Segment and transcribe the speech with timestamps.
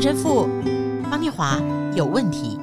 [0.00, 0.48] 陈神父，
[1.10, 1.60] 方念华
[1.94, 2.58] 有问题。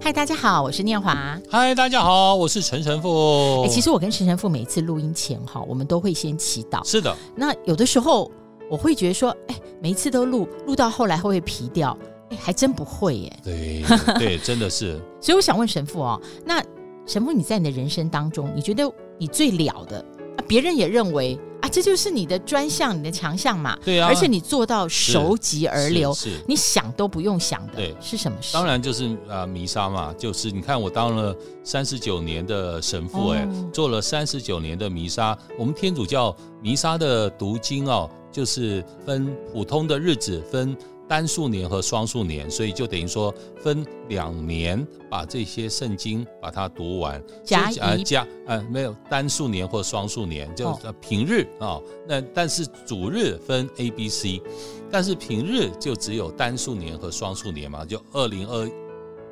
[0.00, 1.38] 嗨，大家好，我是念华。
[1.50, 3.60] 嗨，大家好，我是陈神父。
[3.64, 6.82] 哎，其实我跟陈神父每一次录音前哈，我们都会先祈祷。
[6.88, 7.14] 是的。
[7.36, 8.32] 那有的时候
[8.70, 11.94] 我会觉得说，哎，每一次都录，录到后来会不会疲掉？
[12.30, 13.40] 哎，还真不会耶。
[13.44, 13.84] 对
[14.18, 14.98] 对， 真的是。
[15.20, 16.64] 所以我想问神父哦，那
[17.04, 19.98] 神父你在你的人生当中，你觉得你最了的
[20.38, 20.40] 啊？
[20.48, 21.38] 别人也认为。
[21.64, 23.74] 啊，这就是你的专项，你的强项嘛。
[23.82, 27.76] 对啊，而且你做到熟疾而流，是，你想都不用想的。
[27.76, 28.52] 对，是什么事？
[28.52, 35.34] 当然就是啊，弥撒嘛，就是你看我当了三十九年的神父，哎、哦，做了三十九年的弥撒。
[35.58, 40.76] 我们天主教弥撒的读经哦，就是分普通的日子分。
[41.08, 47.22] 单数年和双数年，所以就等于说分两年把这些圣经把它读完。
[47.44, 51.82] 加一啊加呃没有单数年或双数年，就平日啊、哦。
[52.08, 54.40] 那但是主日分 A、B、C，
[54.90, 58.70] 但是平日就只有单数年和双数年嘛，就二零二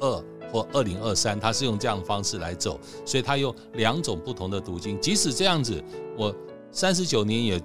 [0.00, 5.00] 二或二零二三，它是用这样的方式来走，所以它有两种不同的读经。
[5.00, 5.82] 即使这样子，
[6.18, 6.34] 我
[6.70, 7.62] 三十九年也。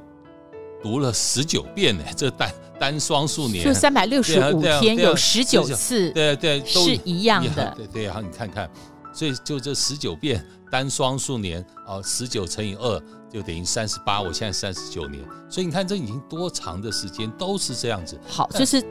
[0.82, 8.70] 读了十九遍呢，这单单双数年就三百六十五天有十九次，对对，是一样的，对对，然后你看看，
[9.14, 18.20] 所以就这十九遍单双数年啊，十九乘以二就等于三十八，我现在三十九年，所以你看这已经多长的时间都是这样子。
[18.28, 18.82] 好，就是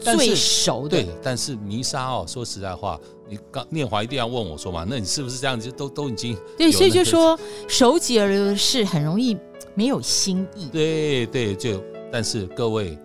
[0.00, 1.02] 最熟的。
[1.02, 9.36] 对，但是弥撒哦，说实在话，你刚念华一定要问我说嘛，那你是不是这样子都都已经对，所以就说熟极而流的事很容易。
[9.76, 12.98] 没有心意，对对，就但是各位，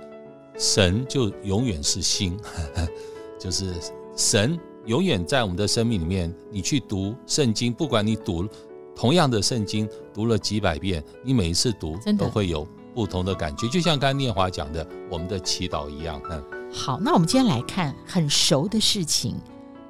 [0.58, 2.40] 神就永远是心，
[3.38, 3.74] 就是
[4.16, 6.34] 神永远在我们的生命里面。
[6.50, 8.48] 你去读圣经，不管你读
[8.96, 13.68] 同样的圣经读了几百遍，你每一次读都会有不同的感觉。
[13.68, 16.22] 就像刚才念华讲的，我们的祈祷一样。
[16.30, 16.42] 嗯，
[16.72, 19.36] 好，那我们今天来看很熟的事情，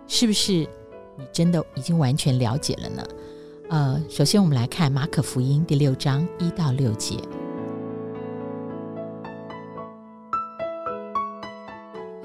[0.07, 3.05] 是不是你真的已经完全了解了呢？
[3.71, 7.15] 呃，首先我们来看马可福音第六章一到六节。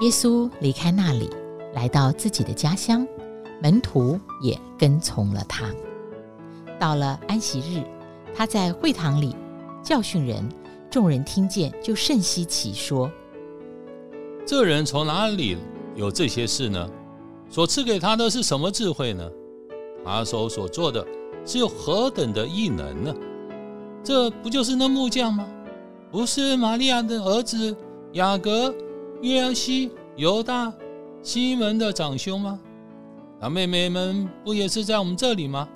[0.01, 1.29] 耶稣离开那里，
[1.73, 3.07] 来到自己的家乡，
[3.63, 5.71] 门徒也跟从了他。
[6.77, 7.81] 到了安息日，
[8.35, 9.33] 他在会堂里
[9.81, 10.43] 教训人，
[10.91, 13.09] 众人听见就甚稀奇，说
[14.45, 15.57] ：“这人从哪里
[15.95, 16.89] 有这些事呢？
[17.49, 19.31] 所赐给他的是什么智慧呢？
[20.03, 21.07] 他手所做的。”
[21.47, 23.15] 是有何等的异能呢？
[24.03, 25.47] 这不就是那木匠吗？
[26.11, 27.75] 不是玛利亚的儿子
[28.11, 28.75] 雅各、
[29.21, 30.71] 约尔西、犹大、
[31.23, 32.59] 西门的长兄吗？
[33.39, 35.67] 那妹妹们不也是在我们这里吗？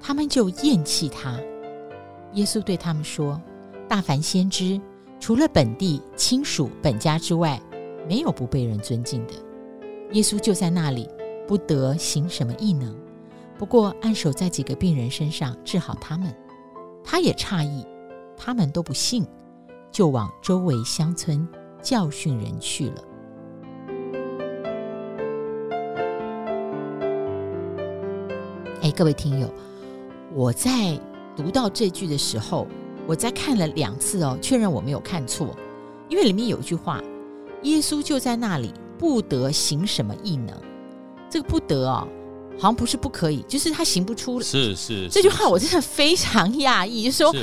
[0.00, 1.38] 他们就厌弃他。
[2.34, 3.40] 耶稣对他们说
[3.88, 4.80] ：“大凡先知，
[5.18, 7.60] 除了本地亲属本家之外，
[8.08, 9.34] 没有不被人尊敬的。”
[10.12, 11.08] 耶稣就在那里，
[11.46, 12.94] 不得行什么异能。
[13.58, 16.32] 不过，按手在几个病人身上治好他们，
[17.02, 17.84] 他也诧异，
[18.36, 19.26] 他们都不信，
[19.90, 21.46] 就往周围乡村
[21.82, 23.04] 教训人去了。
[28.82, 29.52] 哎，各位听友，
[30.32, 30.96] 我在
[31.36, 32.64] 读到这句的时候，
[33.08, 35.48] 我在看了两次哦，确认我没有看错，
[36.08, 37.02] 因为里面有一句话：
[37.62, 40.56] 耶稣就在那里，不得行什么异能。
[41.28, 42.06] 这个不得哦。
[42.58, 44.40] 好像不是不可以，就是他行不出。
[44.40, 47.34] 是是，是，这句话我真的非常讶异，就是说，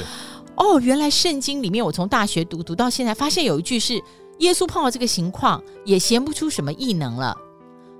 [0.55, 4.01] 哦，原来圣经里面我从大学读读到现在，发现有一句是
[4.39, 7.35] 耶稣碰到这个情况也行不出什么异能了。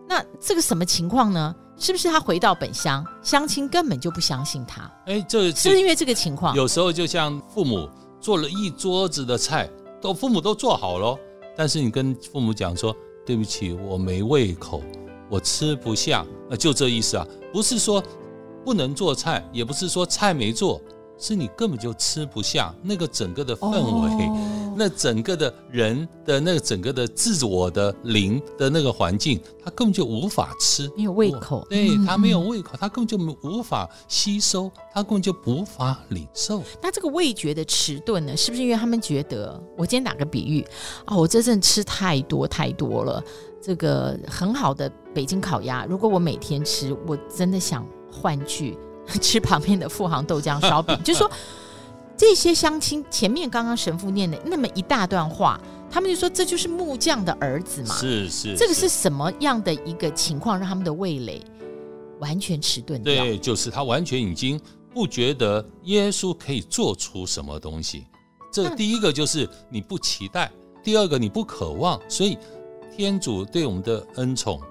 [0.07, 1.55] 那这个什么情况呢？
[1.77, 4.89] 是不是他回到本乡，乡亲根本就不相信他？
[5.07, 6.55] 哎，这是，是因为这个情况。
[6.55, 7.89] 有时候就像父母
[8.21, 9.69] 做了一桌子的菜，
[10.01, 11.17] 都父母都做好了，
[11.57, 12.95] 但是你跟父母讲说，
[13.25, 14.81] 对不起，我没胃口。
[15.29, 18.03] 我吃不下，那就这意思啊，不是说
[18.63, 20.81] 不能做菜，也不是说菜没做，
[21.17, 36.61] 是你根本就吃不下那个整个的氛围，哦、那整个的人的那个整个的自我的灵的那个环境，他根本就无法吃，没有胃口，对，他没有胃口，他根本就无法吸收，他根本就无法领受。
[36.81, 40.65] 那这个味觉的迟钝呢，是不是因为他们觉得，我今天打个比喻
[41.05, 43.23] 啊，我这阵吃太多太多了。
[43.65, 48.77] 这个很好的北京烤鸭，如果我每天吃，我真的想换去
[49.19, 50.95] 吃旁边的富航豆浆烧饼。
[51.03, 51.31] 就是说，
[52.15, 55.59] 这些乡亲前面刚刚神父念的那么一大段话，
[55.89, 57.95] 他们就说这就是木匠的儿子嘛。
[57.95, 61.41] 是是，是，这个是什么样的一个情况，让他们的味蕾
[62.19, 63.15] 完全迟钝掉？
[63.15, 64.61] 对，就是他完全已经
[64.93, 68.05] 不觉得耶稣可以做出什么东西。
[68.53, 70.51] 这第一个就是你不期待，
[70.83, 72.37] 第二个你不渴望，所以
[72.95, 74.61] 天主对我们的恩宠，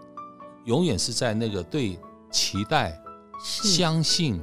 [0.65, 1.99] 永远是在那个对
[2.31, 2.99] 期待、
[3.43, 4.43] 相信、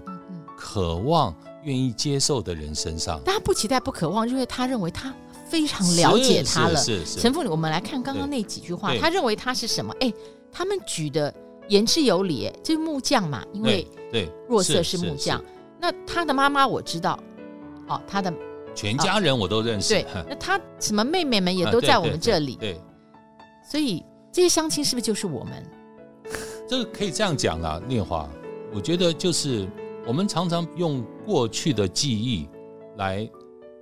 [0.56, 3.20] 渴望、愿意接受的人身上。
[3.26, 5.12] 但他不期待、不渴望，因为他认为他
[5.50, 6.76] 非常了解他了。
[6.76, 7.20] 是是是。
[7.22, 9.92] 神父，我们来看刚刚那几句话，他认为他是什么？
[10.00, 10.14] 哎，
[10.52, 11.34] 他们举的
[11.68, 15.44] 言之有理，哎，就是木匠嘛，因为对若瑟是木匠。
[15.80, 17.20] 那他的妈妈我知道，
[17.88, 18.32] 哦，他的
[18.76, 19.96] 全家人我都认识。
[19.96, 22.56] 对，那他什么妹妹们也都在我们这里。
[22.58, 22.80] 对，
[23.72, 24.04] 所以
[24.34, 25.66] 这些相亲是不是就是我们？
[26.68, 28.30] 这个可以这样讲啊，念华，
[28.74, 29.66] 我觉得就是
[30.06, 32.50] 我们常常用过去的记忆
[32.98, 33.30] 来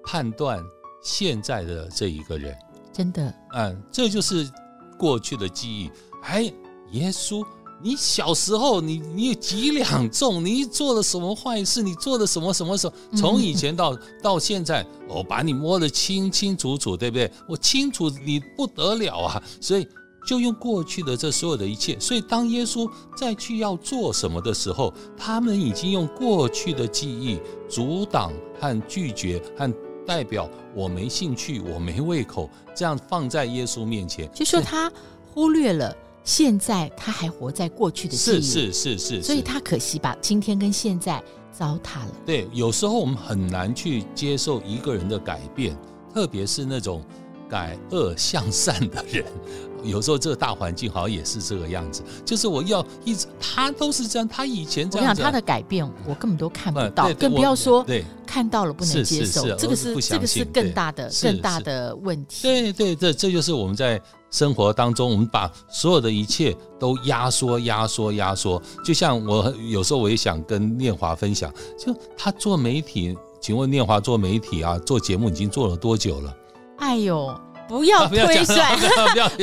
[0.06, 0.64] 判断
[1.02, 2.56] 现在的这一个人，
[2.94, 4.48] 真的，嗯，这就是
[4.96, 5.92] 过去的记忆。
[6.22, 6.44] 哎，
[6.92, 7.44] 耶稣，
[7.82, 10.46] 你小时候你你有几两重？
[10.46, 11.82] 你做了什么坏事？
[11.82, 12.94] 你做了什么什么时候？
[13.16, 17.32] 从以前到到现在，我把你摸得清清楚楚，对不对？
[17.48, 19.88] 我清楚你不得了啊，所以。
[20.28, 27.40] 就用过去的这所有的一切，所以当耶稣再去要做什么的时候，他们已经用过去的记忆
[27.70, 29.74] 阻挡和拒绝和
[30.06, 34.92] 代表我没兴趣，我没胃口，这样放在耶稣面前，就说他
[35.34, 41.22] 忽略了现在他还活在过去的记忆，是是是是，所以他可惜把今天跟现在
[41.52, 42.12] 糟蹋了。
[42.26, 45.78] 对，有时候我们很难去接受一个人的改变，
[46.14, 47.04] 特别是那种。
[47.50, 49.26] 改恶向善的人，
[49.84, 52.04] 有时候这个大环境好像也是这个样子。
[52.24, 55.10] 就是我要一直，他都是这样，他以前这样。
[55.10, 57.84] 我想他的改变，我根本都看不到，更不要说
[58.24, 59.56] 看到了不能接受。
[59.56, 62.44] 这个是这个是更大的更大的问题。
[62.44, 64.00] 对对，这这就是我们在
[64.32, 68.62] 生活当中，我们把所有的一切都压缩、压缩、压缩。
[68.84, 76.36] 就像我有时候我也想跟念华分享，就他做媒体，请问念华做媒体啊，做节目已经做了多久了？
[76.78, 77.36] 哎呦，
[77.78, 78.76] 不要推算，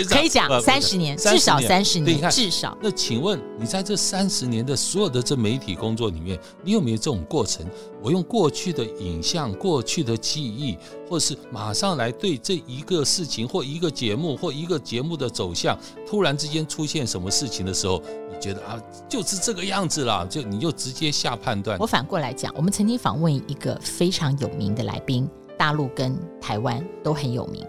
[0.08, 2.76] 可以讲三十年，至少三十年，至少。
[2.82, 7.64] 那请问你在这三十年的所有的这媒体工作里面，你有没有这种过程？
[8.02, 10.76] 我用过去的影像、过去的记忆，
[11.08, 18.02] 或是马上来对这一个事情或一个节目或一个节目的走向，突然之间出现什么事情的时候，
[18.32, 21.78] 你觉得啊，就是这个样子啦，就你就直接下判断。
[21.78, 25.28] 我反过来讲，我们曾经访问一个非常有名的来宾。
[25.58, 27.66] 大陆跟台湾都很有名。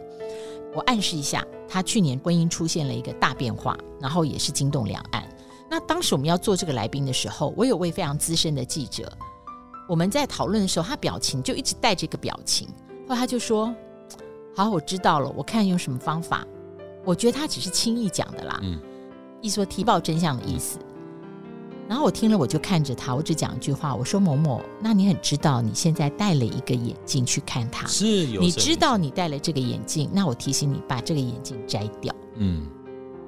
[0.73, 5.27] 我暗示一下，他去年婚姻出现了一个大变化，然后也是惊动两岸。
[5.69, 9.11] 那当时我们要做这个来宾的时候，我有位非常资深的记者，
[9.87, 12.67] 我们在讨论的时候，他表情就一直带着一个表情。
[13.07, 13.73] 后来他就说
[14.55, 16.45] ：“好，我知道了，我看用什么方法。”
[17.03, 18.79] 我觉得他只是轻易讲的啦，嗯，
[19.41, 20.77] 一说提报真相的意思。
[21.87, 32.67] 然后我听了，我就看着他，我只讲一句话，我说：“某某，那你很知道你现在戴了一个眼镜去看他，是有你知道你戴了这个眼镜，那我提醒你把这个眼镜摘掉。”嗯，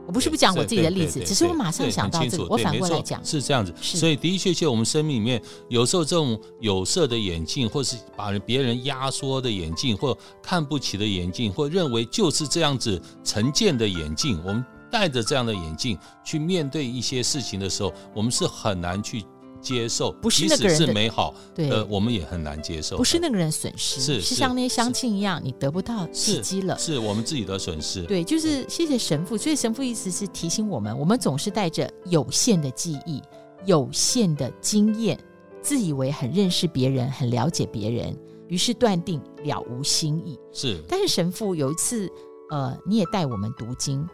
[0.06, 3.74] 我不是不讲我自己的例子，只是我马上想到这个，我反过来讲是这样子。
[3.82, 14.66] 所以的确，确，我们生命里面有时候这种有色的眼镜，或是把别人压缩的眼镜，或看不起的眼镜，或认为就是这样子成见的眼镜，我们。
[14.92, 19.24] 戴着这样的眼镜去面对一些事情的时候，我们是很难去
[19.62, 20.12] 接受。
[20.22, 22.98] 不是那个人是美好，对，呃，我们也很难接受。
[22.98, 28.04] 不是那个人损失，是是像那些乡亲一样，你得不到奇迹了，是我们自己的损失。
[28.04, 29.38] 对，就是谢谢神父。
[29.38, 33.22] 所以神父意思是提醒我们，我们总是带着有限的记忆、
[33.66, 35.20] 有限的经验，
[35.62, 38.18] 自以为很认识别人、很了解别人，
[38.48, 40.40] 于是断定了无新意。
[40.54, 42.10] 是，但是神父有一次，
[42.50, 44.08] 呃，你也带我们读经。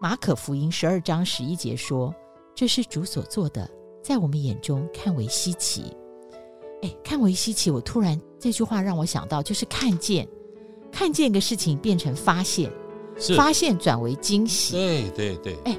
[0.00, 2.14] 马可福音十二章十一节说
[2.54, 3.68] ：“这是主所做的，
[4.00, 5.92] 在我们眼中看为稀奇。”
[6.82, 10.28] 哎，看为稀奇，我突然这句话让我想到，就是看见，
[10.92, 12.70] 看见一个事情变成发现，
[13.36, 14.76] 发现转为惊喜。
[14.76, 15.76] 对对对，哎，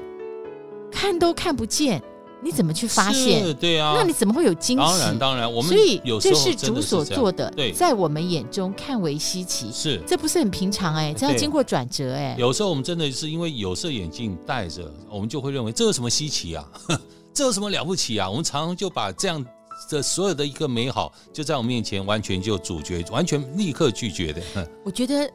[0.92, 2.02] 看都看不见。
[2.42, 3.54] 你怎么去发现？
[3.56, 4.82] 对啊，那你怎么会有惊喜？
[4.84, 11.12] 当然，当然，我们所以这是主所做的，对，在我们眼中看为稀奇，是这不是很平常哎？
[11.12, 12.34] 这要经过转折哎。
[12.38, 16.66] 有时候我们真的是因为有色眼镜戴着，我们就会认为这有什么稀奇啊？
[17.32, 18.28] 这有什么了不起啊？
[18.28, 19.44] 我们常常就把这样
[19.88, 24.42] 的所有的一个美好，就在我们面前完全就主角，完全立刻拒绝的。
[24.84, 25.30] 我觉得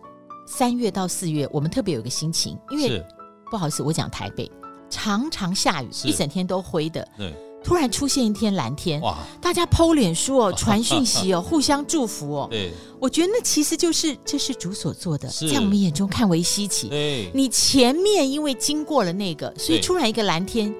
[0.47, 3.03] 三月到四月，我们特别有一个心情，因为
[3.49, 4.51] 不好意思，我讲台北。
[4.89, 7.07] 常常下雨，一整天都灰的。
[7.17, 9.17] 对，突然出现一天蓝天，哇！
[9.41, 12.47] 大家 po 脸书哦， 传讯息哦， 互相祝福哦。
[12.49, 16.87] 对，我觉得那其实就是这是主所做的，在我们眼中看为稀奇。
[16.89, 20.73] 对，你前面因为经过了那个，所以突然一个蓝天，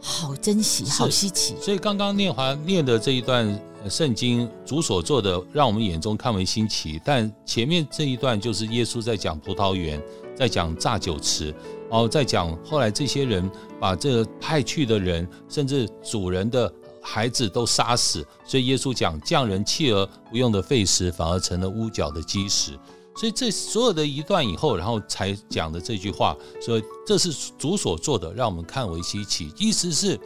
[0.00, 1.54] 好珍惜，好稀奇。
[1.60, 7.00] 所以刚刚念华念的这一段圣经，主所做的，让我们眼中看为新奇。
[7.04, 10.00] 但前面这一段就是耶稣在讲葡萄园，
[10.36, 11.54] 在讲榨酒池，
[11.90, 18.24] 哦，在讲后来这些人把这个派去的人，甚至主人的孩子都杀死。
[18.44, 22.78] 所以耶稣讲匠人弃而不用的废石，反而成了屋角的基石。
[23.16, 29.52] 所以这所有的一段以后，然后才讲的这句话，所以这是主所做的，让我们看为稀奇。
[29.58, 30.18] 意思是，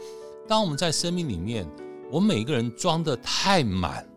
[0.47, 1.67] 当我们在生命里面，
[2.11, 4.07] 我们每个人装得太满、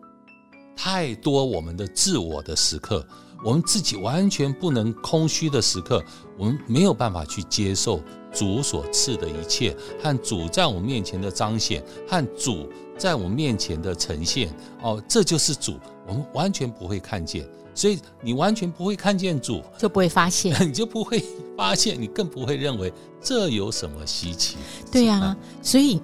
[0.77, 3.05] 太多我们的自我的时刻，
[3.43, 6.03] 我们自己完全不能空虚的时刻，
[6.37, 8.01] 我们没有办法去接受
[8.33, 12.67] 主所赐的一切，和主在我们面前的彰显，和主
[12.97, 14.53] 在我们面前的呈现。
[14.81, 15.75] 哦，这就是主，
[16.07, 17.47] 我们完全不会看见。
[17.73, 21.23] 所以你完全不会看见主，就不会发现， 你就不会
[21.55, 22.91] 发现，你更不会认为
[23.21, 24.57] 这有什么稀奇。
[24.91, 26.01] 对呀、啊，所以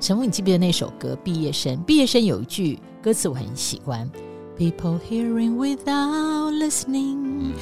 [0.00, 1.76] 陈牧，你记不记得那首歌《毕业生》？
[1.84, 4.10] 毕业生有一句歌词我很喜欢
[4.60, 7.54] ：“People hearing without listening，、嗯、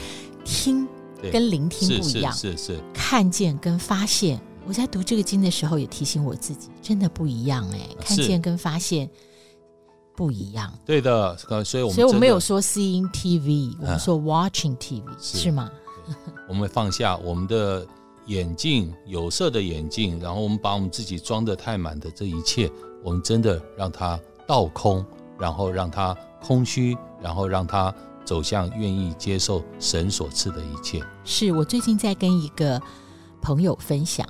[0.44, 0.88] 听
[1.30, 9.08] 跟聆听不一样，是是，看见跟发现。”我在读这个经的时候也提醒我自己，真的不一样哎、欸，看见跟发现。
[10.16, 15.70] 不一样，对的，所以我们所以我们没有说 seeing TV，、嗯、我们说 watching TV，是，是吗？
[16.48, 17.86] 我们会放下我们的
[18.26, 22.68] 眼镜，有色的眼镜，然后我们把我们自己装得太满的这一切，
[23.04, 25.06] 我们真的让它倒空，
[25.38, 31.02] 然后让它空虚，然后让他走向愿意接受神所赐的一切。
[31.24, 32.80] 是我最近在跟一个
[33.40, 34.26] 朋友分享，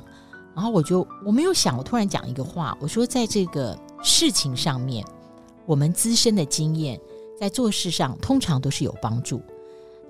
[0.54, 5.04] 然后我就我没有想，我突然讲一个话，我说在这个事情上面。
[5.66, 6.98] 我们资深的经验
[7.38, 9.42] 在做事上通常都是有帮助，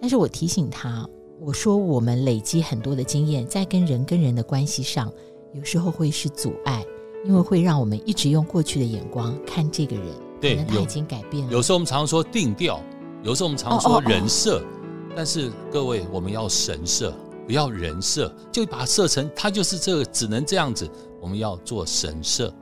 [0.01, 1.05] 但是我提醒他，
[1.41, 5.13] 我说我们累积很多的经验，在跟人跟人的关系上，
[5.53, 6.87] 有时候会是阻碍，
[7.25, 10.07] 因为会让我们一直用过去的眼光看这个人，
[10.41, 11.51] 对，可能他已经改变了。
[11.51, 12.83] 有，有时候我们常说定调，
[13.23, 17.13] 有时候我们常说人设，哦哦哦，但是各位，我们要神设，
[17.47, 20.89] 不要人设，就把它设成他就是这个，只能这样子。
[21.21, 22.53] 我们要做神设，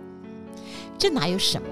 [0.97, 1.69] 这哪有什么？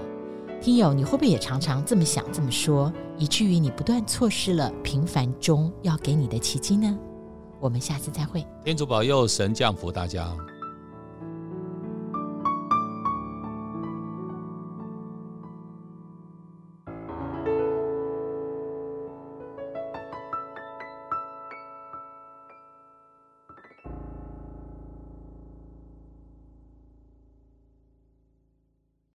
[0.61, 6.95] 听友，你会不会也常常这么想、这么说，以至于你不断错失了平凡中要给你的奇迹呢？
[7.59, 8.45] 我们下次再会。
[8.63, 10.31] 天主保佑，神降福大家。